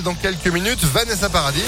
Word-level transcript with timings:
Dans 0.00 0.14
quelques 0.14 0.46
minutes. 0.46 0.82
Vanessa 0.84 1.28
Paradis. 1.28 1.60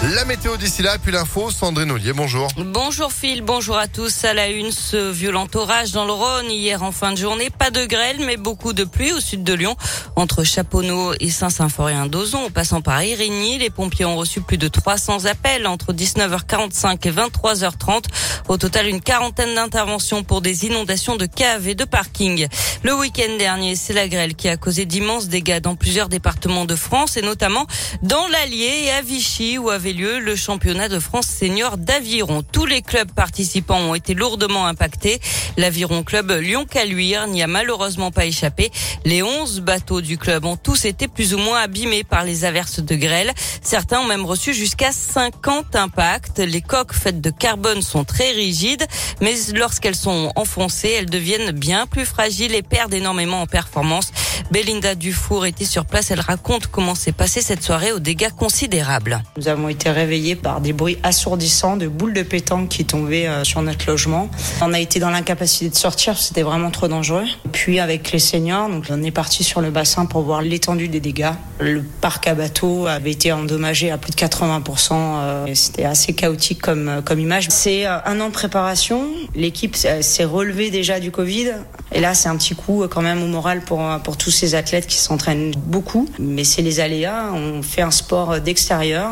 La 0.00 0.24
météo 0.24 0.56
d'ici 0.56 0.82
là, 0.82 0.96
puis 0.96 1.10
l'info, 1.10 1.50
Sandrine 1.50 1.90
Ollier, 1.90 2.12
bonjour. 2.12 2.46
Bonjour 2.56 3.12
Phil, 3.12 3.42
bonjour 3.42 3.76
à 3.76 3.88
tous. 3.88 4.24
À 4.24 4.32
la 4.32 4.46
une, 4.48 4.70
ce 4.70 5.10
violent 5.10 5.48
orage 5.54 5.90
dans 5.90 6.04
le 6.04 6.12
Rhône 6.12 6.48
hier 6.52 6.84
en 6.84 6.92
fin 6.92 7.10
de 7.10 7.16
journée. 7.16 7.50
Pas 7.50 7.72
de 7.72 7.84
grêle, 7.84 8.18
mais 8.24 8.36
beaucoup 8.36 8.72
de 8.72 8.84
pluie 8.84 9.12
au 9.12 9.18
sud 9.18 9.42
de 9.42 9.54
Lyon. 9.54 9.74
Entre 10.14 10.44
Chaponneau 10.44 11.14
et 11.18 11.30
Saint-Symphorien-d'Ozon, 11.30 12.44
en 12.44 12.50
passant 12.50 12.80
par 12.80 13.02
Irigny, 13.02 13.58
les 13.58 13.70
pompiers 13.70 14.04
ont 14.04 14.16
reçu 14.16 14.40
plus 14.40 14.56
de 14.56 14.68
300 14.68 15.24
appels 15.24 15.66
entre 15.66 15.92
19h45 15.92 17.08
et 17.08 17.10
23h30. 17.10 18.04
Au 18.46 18.56
total, 18.56 18.86
une 18.86 19.00
quarantaine 19.00 19.56
d'interventions 19.56 20.22
pour 20.22 20.42
des 20.42 20.64
inondations 20.64 21.16
de 21.16 21.26
caves 21.26 21.66
et 21.66 21.74
de 21.74 21.84
parkings. 21.84 22.46
Le 22.84 22.94
week-end 22.94 23.36
dernier, 23.36 23.74
c'est 23.74 23.94
la 23.94 24.06
grêle 24.06 24.36
qui 24.36 24.48
a 24.48 24.56
causé 24.56 24.86
d'immenses 24.86 25.26
dégâts 25.26 25.60
dans 25.60 25.74
plusieurs 25.74 26.08
départements 26.08 26.66
de 26.66 26.76
France 26.76 27.16
et 27.16 27.22
notamment 27.22 27.66
dans 28.04 28.28
l'Allier 28.28 28.84
et 28.84 28.90
à 28.92 29.02
Vichy 29.02 29.58
où 29.58 29.70
avait 29.70 29.87
lieu 29.92 30.18
le 30.18 30.36
championnat 30.36 30.88
de 30.88 30.98
France 30.98 31.26
senior 31.26 31.78
d'aviron. 31.78 32.42
Tous 32.42 32.66
les 32.66 32.82
clubs 32.82 33.12
participants 33.12 33.78
ont 33.78 33.94
été 33.94 34.14
lourdement 34.14 34.66
impactés. 34.66 35.20
L'aviron 35.56 36.02
club 36.02 36.30
Lyon-Caluire 36.30 37.26
n'y 37.26 37.42
a 37.42 37.46
malheureusement 37.46 38.10
pas 38.10 38.26
échappé. 38.26 38.70
Les 39.04 39.22
11 39.22 39.60
bateaux 39.60 40.00
du 40.00 40.18
club 40.18 40.44
ont 40.44 40.56
tous 40.56 40.84
été 40.84 41.08
plus 41.08 41.34
ou 41.34 41.38
moins 41.38 41.60
abîmés 41.60 42.04
par 42.04 42.24
les 42.24 42.44
averses 42.44 42.80
de 42.80 42.94
grêle. 42.96 43.32
Certains 43.62 44.00
ont 44.00 44.06
même 44.06 44.24
reçu 44.24 44.54
jusqu'à 44.54 44.90
50 44.90 45.76
impacts. 45.76 46.38
Les 46.38 46.60
coques 46.62 46.94
faites 46.94 47.20
de 47.20 47.30
carbone 47.30 47.82
sont 47.82 48.04
très 48.04 48.32
rigides, 48.32 48.86
mais 49.20 49.34
lorsqu'elles 49.54 49.94
sont 49.94 50.32
enfoncées, 50.34 50.94
elles 50.98 51.10
deviennent 51.10 51.52
bien 51.52 51.86
plus 51.86 52.04
fragiles 52.04 52.54
et 52.54 52.62
perdent 52.62 52.94
énormément 52.94 53.42
en 53.42 53.46
performance. 53.46 54.10
Belinda 54.50 54.94
Dufour 54.94 55.46
était 55.46 55.64
sur 55.64 55.84
place. 55.84 56.10
Elle 56.10 56.20
raconte 56.20 56.66
comment 56.66 56.94
s'est 56.94 57.12
passée 57.12 57.42
cette 57.42 57.62
soirée 57.62 57.92
aux 57.92 57.98
dégâts 57.98 58.30
considérables. 58.30 59.22
Nous 59.36 59.48
avons 59.48 59.68
été 59.68 59.77
réveillés 59.86 60.36
par 60.36 60.60
des 60.60 60.72
bruits 60.72 60.98
assourdissants 61.02 61.76
de 61.76 61.86
boules 61.86 62.12
de 62.12 62.22
pétanque 62.22 62.68
qui 62.68 62.84
tombaient 62.84 63.26
euh, 63.26 63.44
sur 63.44 63.62
notre 63.62 63.86
logement. 63.86 64.28
On 64.60 64.72
a 64.72 64.80
été 64.80 64.98
dans 64.98 65.10
l'incapacité 65.10 65.70
de 65.70 65.74
sortir, 65.74 66.18
c'était 66.18 66.42
vraiment 66.42 66.70
trop 66.70 66.88
dangereux. 66.88 67.24
Puis 67.52 67.80
avec 67.80 68.12
les 68.12 68.18
seniors, 68.18 68.68
donc 68.68 68.84
on 68.90 69.02
est 69.02 69.10
parti 69.10 69.44
sur 69.44 69.60
le 69.60 69.70
bassin 69.70 70.06
pour 70.06 70.22
voir 70.22 70.42
l'étendue 70.42 70.88
des 70.88 71.00
dégâts. 71.00 71.32
Le 71.60 71.82
parc 71.82 72.26
à 72.26 72.34
bateaux 72.34 72.86
avait 72.86 73.12
été 73.12 73.32
endommagé 73.32 73.90
à 73.90 73.98
plus 73.98 74.10
de 74.10 74.16
80%. 74.16 74.92
Euh, 74.92 75.46
c'était 75.54 75.84
assez 75.84 76.12
chaotique 76.12 76.60
comme, 76.60 76.88
euh, 76.88 77.00
comme 77.00 77.20
image. 77.20 77.46
C'est 77.50 77.86
un 77.86 78.20
an 78.20 78.28
de 78.28 78.32
préparation. 78.32 79.06
L'équipe 79.34 79.76
s'est 79.76 80.24
relevée 80.24 80.70
déjà 80.70 81.00
du 81.00 81.10
Covid. 81.10 81.52
Et 81.92 82.00
là, 82.00 82.14
c'est 82.14 82.28
un 82.28 82.36
petit 82.36 82.54
coup 82.54 82.84
quand 82.90 83.02
même 83.02 83.22
au 83.22 83.26
moral 83.26 83.60
pour, 83.62 83.82
pour 84.04 84.16
tous 84.16 84.30
ces 84.30 84.54
athlètes 84.54 84.86
qui 84.86 84.96
s'entraînent 84.96 85.52
beaucoup. 85.56 86.08
Mais 86.18 86.44
c'est 86.44 86.62
les 86.62 86.80
aléas. 86.80 87.32
On 87.32 87.62
fait 87.62 87.82
un 87.82 87.90
sport 87.90 88.40
d'extérieur, 88.40 89.10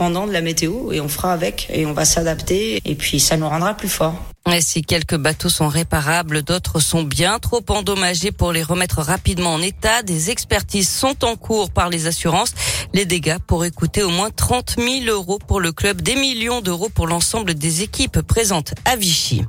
dépendant 0.00 0.26
de 0.26 0.32
la 0.32 0.40
météo, 0.40 0.92
et 0.92 1.00
on 1.02 1.10
fera 1.10 1.34
avec, 1.34 1.68
et 1.70 1.84
on 1.84 1.92
va 1.92 2.06
s'adapter, 2.06 2.80
et 2.86 2.94
puis 2.94 3.20
ça 3.20 3.36
nous 3.36 3.46
rendra 3.46 3.74
plus 3.74 3.90
forts. 3.90 4.14
Et 4.50 4.62
si 4.62 4.80
quelques 4.80 5.18
bateaux 5.18 5.50
sont 5.50 5.68
réparables, 5.68 6.40
d'autres 6.42 6.80
sont 6.80 7.02
bien 7.02 7.38
trop 7.38 7.62
endommagés 7.68 8.32
pour 8.32 8.50
les 8.52 8.62
remettre 8.62 9.02
rapidement 9.02 9.52
en 9.52 9.60
état. 9.60 10.02
Des 10.02 10.30
expertises 10.30 10.88
sont 10.88 11.22
en 11.22 11.36
cours 11.36 11.70
par 11.70 11.90
les 11.90 12.06
assurances. 12.06 12.54
Les 12.94 13.04
dégâts 13.04 13.36
pourraient 13.46 13.70
coûter 13.70 14.02
au 14.02 14.08
moins 14.08 14.30
30 14.30 14.76
000 14.78 15.04
euros 15.08 15.38
pour 15.46 15.60
le 15.60 15.70
club, 15.70 16.00
des 16.00 16.14
millions 16.14 16.62
d'euros 16.62 16.88
pour 16.88 17.06
l'ensemble 17.06 17.52
des 17.52 17.82
équipes 17.82 18.22
présentes 18.22 18.72
à 18.86 18.96
Vichy. 18.96 19.44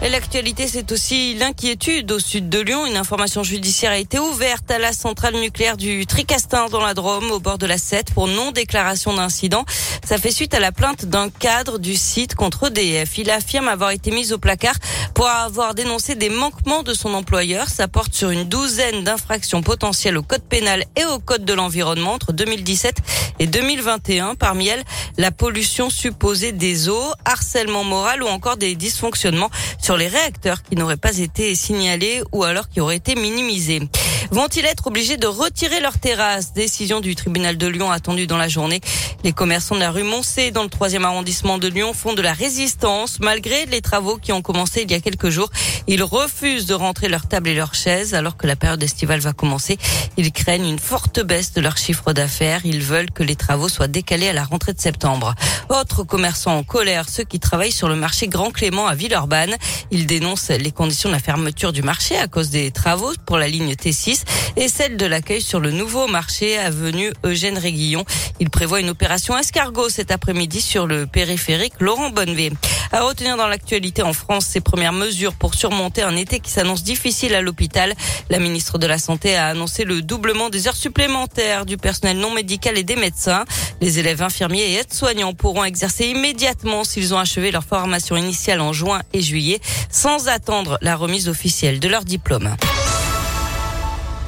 Et 0.00 0.10
l'actualité, 0.10 0.68
c'est 0.68 0.92
aussi 0.92 1.34
l'inquiétude 1.34 2.12
au 2.12 2.20
sud 2.20 2.48
de 2.48 2.60
Lyon. 2.60 2.86
Une 2.86 2.96
information 2.96 3.42
judiciaire 3.42 3.90
a 3.90 3.98
été 3.98 4.20
ouverte 4.20 4.70
à 4.70 4.78
la 4.78 4.92
centrale 4.92 5.34
nucléaire 5.34 5.76
du 5.76 6.06
Tricastin 6.06 6.66
dans 6.66 6.80
la 6.80 6.94
Drôme, 6.94 7.32
au 7.32 7.40
bord 7.40 7.58
de 7.58 7.66
la 7.66 7.78
7, 7.78 8.14
pour 8.14 8.28
non-déclaration 8.28 9.12
d'incident. 9.12 9.64
Ça 10.04 10.16
fait 10.16 10.30
suite 10.30 10.54
à 10.54 10.60
la 10.60 10.70
plainte 10.70 11.04
d'un 11.04 11.30
cadre 11.30 11.78
du 11.78 11.96
site 11.96 12.36
contre 12.36 12.68
EDF. 12.68 13.18
Il 13.18 13.28
affirme 13.28 13.66
avoir 13.66 13.90
été 13.90 14.12
mis 14.12 14.32
au 14.32 14.38
placard 14.38 14.76
pour 15.14 15.26
avoir 15.26 15.74
dénoncé 15.74 16.14
des 16.14 16.30
manquements 16.30 16.84
de 16.84 16.94
son 16.94 17.12
employeur. 17.14 17.68
Ça 17.68 17.88
porte 17.88 18.14
sur 18.14 18.30
une 18.30 18.44
douzaine 18.44 19.02
d'infractions 19.02 19.62
potentielles 19.62 20.16
au 20.16 20.22
code 20.22 20.44
pénal 20.44 20.84
et 20.94 21.06
au 21.06 21.18
code 21.18 21.44
de 21.44 21.54
l'environnement 21.54 22.12
entre 22.12 22.32
2017 22.32 23.27
et 23.38 23.46
2021. 23.46 24.34
Parmi 24.34 24.68
elles, 24.68 24.82
la 25.16 25.30
pollution 25.30 25.90
supposée 25.90 26.52
des 26.52 26.88
eaux, 26.88 27.12
harcèlement 27.24 27.84
moral 27.84 28.22
ou 28.22 28.26
encore 28.26 28.56
des 28.56 28.74
dysfonctionnements 28.74 29.50
sur 29.80 29.96
les 29.96 30.08
réacteurs 30.08 30.62
qui 30.62 30.76
n'auraient 30.76 30.96
pas 30.96 31.18
été 31.18 31.54
signalés 31.54 32.22
ou 32.32 32.44
alors 32.44 32.68
qui 32.68 32.80
auraient 32.80 32.96
été 32.96 33.14
minimisés. 33.14 33.82
Vont-ils 34.30 34.66
être 34.66 34.88
obligés 34.88 35.16
de 35.16 35.26
retirer 35.26 35.80
leurs 35.80 35.98
terrasses 35.98 36.52
Décision 36.52 37.00
du 37.00 37.14
tribunal 37.14 37.56
de 37.56 37.66
Lyon 37.66 37.90
attendue 37.90 38.26
dans 38.26 38.36
la 38.36 38.48
journée. 38.48 38.80
Les 39.24 39.32
commerçants 39.32 39.74
de 39.74 39.80
la 39.80 39.90
rue 39.90 40.02
Moncé 40.02 40.50
dans 40.50 40.62
le 40.62 40.68
troisième 40.68 41.06
arrondissement 41.06 41.56
de 41.56 41.66
Lyon 41.66 41.94
font 41.94 42.12
de 42.12 42.20
la 42.20 42.34
résistance 42.34 43.20
malgré 43.20 43.64
les 43.66 43.80
travaux 43.80 44.18
qui 44.18 44.32
ont 44.32 44.42
commencé 44.42 44.82
il 44.82 44.90
y 44.90 44.94
a 44.94 45.00
quelques 45.00 45.30
jours. 45.30 45.50
Ils 45.86 46.02
refusent 46.02 46.66
de 46.66 46.74
rentrer 46.74 47.08
leurs 47.08 47.26
tables 47.26 47.48
et 47.48 47.54
leurs 47.54 47.74
chaises 47.74 48.14
alors 48.14 48.36
que 48.36 48.46
la 48.46 48.54
période 48.54 48.82
estivale 48.82 49.20
va 49.20 49.32
commencer. 49.32 49.78
Ils 50.18 50.30
craignent 50.30 50.68
une 50.68 50.78
forte 50.78 51.20
baisse 51.20 51.54
de 51.54 51.62
leur 51.62 51.78
chiffre 51.78 52.12
d'affaires. 52.12 52.60
Ils 52.64 52.82
veulent 52.82 53.10
que 53.10 53.22
les 53.22 53.36
travaux 53.36 53.70
soient 53.70 53.88
décalés 53.88 54.28
à 54.28 54.34
la 54.34 54.44
rentrée 54.44 54.74
de 54.74 54.80
septembre. 54.80 55.34
Autres 55.70 56.02
commerçants 56.02 56.58
en 56.58 56.64
colère, 56.64 57.08
ceux 57.08 57.24
qui 57.24 57.40
travaillent 57.40 57.72
sur 57.72 57.88
le 57.88 57.96
marché 57.96 58.28
Grand 58.28 58.50
Clément 58.50 58.86
à 58.86 58.94
Villeurbanne. 58.94 59.56
Ils 59.90 60.06
dénoncent 60.06 60.50
les 60.50 60.70
conditions 60.70 61.08
de 61.08 61.14
la 61.14 61.20
fermeture 61.20 61.72
du 61.72 61.82
marché 61.82 62.18
à 62.18 62.28
cause 62.28 62.50
des 62.50 62.70
travaux 62.70 63.12
pour 63.24 63.38
la 63.38 63.48
ligne 63.48 63.72
T6 63.72 64.17
et 64.56 64.68
celle 64.68 64.96
de 64.96 65.06
l'accueil 65.06 65.40
sur 65.40 65.60
le 65.60 65.70
nouveau 65.70 66.06
marché 66.06 66.58
avenue 66.58 67.12
Eugène 67.24 67.58
Réguillon. 67.58 68.04
Il 68.40 68.50
prévoit 68.50 68.80
une 68.80 68.90
opération 68.90 69.36
escargot 69.36 69.88
cet 69.88 70.10
après-midi 70.10 70.60
sur 70.60 70.86
le 70.86 71.06
périphérique 71.06 71.74
Laurent 71.80 72.10
Bonnevé. 72.10 72.52
À 72.90 73.02
retenir 73.02 73.36
dans 73.36 73.46
l'actualité 73.46 74.02
en 74.02 74.12
France, 74.12 74.46
ces 74.46 74.60
premières 74.60 74.94
mesures 74.94 75.34
pour 75.34 75.54
surmonter 75.54 76.02
un 76.02 76.16
été 76.16 76.40
qui 76.40 76.50
s'annonce 76.50 76.82
difficile 76.82 77.34
à 77.34 77.42
l'hôpital. 77.42 77.94
La 78.30 78.38
ministre 78.38 78.78
de 78.78 78.86
la 78.86 78.98
Santé 78.98 79.36
a 79.36 79.48
annoncé 79.48 79.84
le 79.84 80.00
doublement 80.00 80.48
des 80.48 80.68
heures 80.68 80.76
supplémentaires 80.76 81.66
du 81.66 81.76
personnel 81.76 82.16
non 82.16 82.32
médical 82.32 82.78
et 82.78 82.84
des 82.84 82.96
médecins. 82.96 83.44
Les 83.80 83.98
élèves 83.98 84.22
infirmiers 84.22 84.72
et 84.72 84.74
aides-soignants 84.76 85.34
pourront 85.34 85.64
exercer 85.64 86.06
immédiatement 86.06 86.84
s'ils 86.84 87.14
ont 87.14 87.18
achevé 87.18 87.50
leur 87.50 87.64
formation 87.64 88.16
initiale 88.16 88.60
en 88.60 88.72
juin 88.72 89.02
et 89.12 89.20
juillet, 89.20 89.60
sans 89.90 90.28
attendre 90.28 90.78
la 90.80 90.96
remise 90.96 91.28
officielle 91.28 91.80
de 91.80 91.88
leur 91.88 92.04
diplôme. 92.04 92.56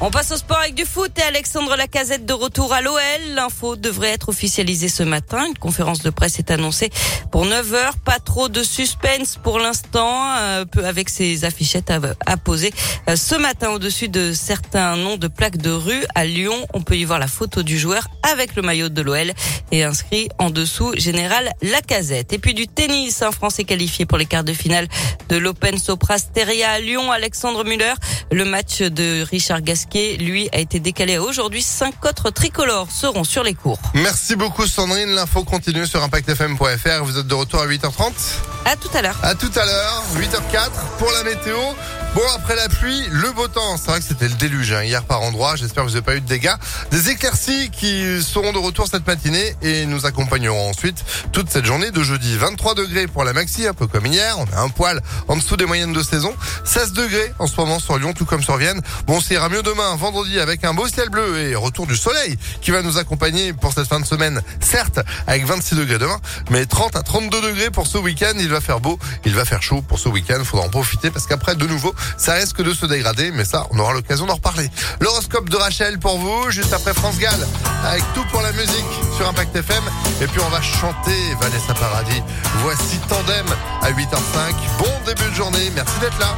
On 0.03 0.09
passe 0.09 0.31
au 0.31 0.35
sport 0.35 0.57
avec 0.57 0.73
du 0.73 0.83
foot 0.83 1.11
et 1.19 1.21
Alexandre 1.21 1.75
Lacazette 1.75 2.25
de 2.25 2.33
retour 2.33 2.73
à 2.73 2.81
l'OL. 2.81 2.99
L'info 3.35 3.75
devrait 3.75 4.09
être 4.09 4.29
officialisée 4.29 4.89
ce 4.89 5.03
matin. 5.03 5.45
Une 5.45 5.55
conférence 5.55 6.01
de 6.01 6.09
presse 6.09 6.39
est 6.39 6.49
annoncée 6.49 6.89
pour 7.31 7.45
9 7.45 7.73
heures. 7.75 7.97
Pas 7.99 8.17
trop 8.17 8.49
de 8.49 8.63
suspense 8.63 9.37
pour 9.43 9.59
l'instant, 9.59 10.35
euh, 10.39 10.65
avec 10.83 11.07
ses 11.07 11.45
affichettes 11.45 11.91
à, 12.25 12.37
poser. 12.37 12.73
Euh, 13.09 13.15
ce 13.15 13.35
matin, 13.35 13.69
au-dessus 13.69 14.09
de 14.09 14.33
certains 14.33 14.97
noms 14.97 15.17
de 15.17 15.27
plaques 15.27 15.57
de 15.57 15.69
rue 15.69 16.03
à 16.15 16.25
Lyon, 16.25 16.55
on 16.73 16.81
peut 16.81 16.97
y 16.97 17.03
voir 17.03 17.19
la 17.19 17.27
photo 17.27 17.61
du 17.61 17.77
joueur 17.77 18.07
avec 18.33 18.55
le 18.55 18.63
maillot 18.63 18.89
de 18.89 19.03
l'OL 19.03 19.33
et 19.71 19.83
inscrit 19.83 20.29
en 20.39 20.49
dessous 20.49 20.93
Général 20.97 21.51
Lacazette. 21.61 22.33
Et 22.33 22.39
puis 22.39 22.55
du 22.55 22.67
tennis, 22.67 23.21
un 23.21 23.31
Français 23.31 23.65
qualifié 23.65 24.07
pour 24.07 24.17
les 24.17 24.25
quarts 24.25 24.43
de 24.43 24.53
finale 24.53 24.87
de 25.29 25.37
l'Open 25.37 25.77
Soprasteria 25.77 26.71
à 26.71 26.79
Lyon, 26.79 27.11
Alexandre 27.11 27.63
Muller. 27.63 27.93
Le 28.31 28.45
match 28.45 28.81
de 28.81 29.23
Richard 29.29 29.61
Gasquet 29.61 29.90
lui, 29.93 30.49
a 30.51 30.59
été 30.59 30.79
décalé 30.79 31.15
à 31.15 31.21
aujourd'hui. 31.21 31.61
Cinq 31.61 32.05
autres 32.05 32.29
tricolores 32.29 32.91
seront 32.91 33.23
sur 33.23 33.43
les 33.43 33.53
cours. 33.53 33.79
Merci 33.93 34.35
beaucoup 34.35 34.65
Sandrine. 34.65 35.09
L'info 35.09 35.43
continue 35.43 35.85
sur 35.85 36.03
impactfm.fr. 36.03 37.03
Vous 37.03 37.17
êtes 37.17 37.27
de 37.27 37.33
retour 37.33 37.61
à 37.61 37.67
8h30 37.67 38.11
À 38.65 38.75
tout 38.75 38.89
à 38.93 39.01
l'heure. 39.01 39.17
À 39.23 39.35
tout 39.35 39.51
à 39.55 39.65
l'heure, 39.65 40.03
8h04 40.15 40.69
pour 40.97 41.11
la 41.11 41.23
météo. 41.23 41.57
Bon, 42.13 42.21
après 42.35 42.57
la 42.57 42.67
pluie, 42.67 43.07
le 43.09 43.31
beau 43.31 43.47
temps. 43.47 43.77
C'est 43.77 43.89
vrai 43.89 43.99
que 43.99 44.05
c'était 44.05 44.27
le 44.27 44.33
déluge 44.33 44.73
hein, 44.73 44.83
hier 44.83 45.01
par 45.03 45.21
endroit. 45.21 45.55
J'espère 45.55 45.85
que 45.85 45.87
vous 45.87 45.93
n'avez 45.93 46.05
pas 46.05 46.15
eu 46.17 46.19
de 46.19 46.27
dégâts. 46.27 46.51
Des 46.91 47.09
éclaircies 47.09 47.69
qui 47.69 48.21
seront 48.21 48.51
de 48.51 48.57
retour 48.57 48.87
cette 48.91 49.07
matinée 49.07 49.55
et 49.61 49.85
nous 49.85 50.05
accompagneront 50.05 50.69
ensuite 50.69 51.05
toute 51.31 51.49
cette 51.49 51.63
journée 51.63 51.89
de 51.89 52.03
jeudi. 52.03 52.35
23 52.35 52.75
degrés 52.75 53.07
pour 53.07 53.23
la 53.23 53.31
maxi, 53.31 53.65
un 53.65 53.73
peu 53.73 53.87
comme 53.87 54.05
hier. 54.07 54.35
On 54.39 54.57
a 54.57 54.59
un 54.59 54.67
poil 54.67 55.01
en 55.29 55.37
dessous 55.37 55.55
des 55.55 55.65
moyennes 55.65 55.93
de 55.93 56.03
saison. 56.03 56.35
16 56.65 56.91
degrés 56.91 57.31
en 57.39 57.47
ce 57.47 57.55
moment 57.55 57.79
sur 57.79 57.97
Lyon, 57.97 58.11
tout 58.11 58.25
comme 58.25 58.43
sur 58.43 58.57
Vienne. 58.57 58.81
Bon, 59.07 59.21
ça 59.21 59.33
ira 59.33 59.47
mieux 59.47 59.63
demain 59.63 59.95
vendredi, 59.95 60.37
avec 60.41 60.65
un 60.65 60.73
beau 60.73 60.89
ciel 60.89 61.07
bleu 61.07 61.39
et 61.39 61.55
retour 61.55 61.87
du 61.87 61.95
soleil 61.95 62.37
qui 62.59 62.71
va 62.71 62.81
nous 62.81 62.97
accompagner 62.97 63.53
pour 63.53 63.71
cette 63.71 63.87
fin 63.87 64.01
de 64.01 64.05
semaine. 64.05 64.41
Certes, 64.59 64.99
avec 65.27 65.45
26 65.45 65.75
degrés 65.75 65.97
demain, 65.97 66.19
mais 66.49 66.65
30 66.65 66.97
à 66.97 67.03
32 67.03 67.41
degrés 67.41 67.69
pour 67.69 67.87
ce 67.87 67.97
week-end. 67.97 68.33
Il 68.37 68.49
va 68.49 68.59
faire 68.59 68.81
beau, 68.81 68.99
il 69.23 69.33
va 69.33 69.45
faire 69.45 69.63
chaud 69.63 69.81
pour 69.81 69.97
ce 69.97 70.09
week-end. 70.09 70.43
Faudra 70.43 70.65
en 70.65 70.69
profiter 70.69 71.09
parce 71.09 71.25
qu'après, 71.25 71.55
de 71.55 71.65
nouveau, 71.65 71.95
ça 72.17 72.33
risque 72.33 72.61
de 72.61 72.73
se 72.73 72.85
dégrader. 72.85 73.31
Mais 73.31 73.45
ça, 73.45 73.67
on 73.71 73.79
aura 73.79 73.93
l'occasion 73.93 74.25
d'en 74.25 74.35
reparler. 74.35 74.69
L'horoscope 74.99 75.49
de 75.49 75.57
Rachel 75.57 75.99
pour 75.99 76.17
vous, 76.17 76.51
juste 76.51 76.73
après 76.73 76.93
France 76.93 77.17
Gall, 77.17 77.47
avec 77.85 78.03
tout 78.13 78.25
pour 78.31 78.41
la 78.41 78.51
musique 78.51 78.91
sur 79.17 79.27
Impact 79.27 79.55
FM. 79.55 79.83
Et 80.21 80.27
puis, 80.27 80.41
on 80.45 80.49
va 80.49 80.61
chanter 80.61 81.35
Vanessa 81.39 81.73
Paradis. 81.73 82.21
Voici 82.63 82.99
Tandem 83.09 83.45
à 83.81 83.91
8h05. 83.91 84.53
Bon 84.79 84.91
début 85.05 85.29
de 85.29 85.35
journée. 85.35 85.71
Merci 85.75 85.99
d'être 85.99 86.19
là. 86.19 86.37